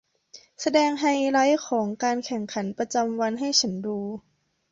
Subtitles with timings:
[0.61, 3.99] แสดงไฮไลท์ของการแข่งขันประจำวันให้ฉันดู